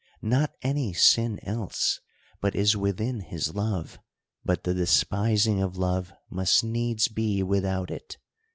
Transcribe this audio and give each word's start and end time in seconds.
Not 0.23 0.55
any 0.63 0.93
sin 0.93 1.39
else, 1.43 1.99
but 2.39 2.55
is 2.55 2.75
within 2.75 3.19
his 3.19 3.53
love; 3.53 3.99
but 4.43 4.63
the 4.63 4.73
despising 4.73 5.61
of 5.61 5.77
love 5.77 6.11
must 6.27 6.63
needs 6.63 7.07
be 7.07 7.43
without 7.43 7.91
it. 7.91 8.17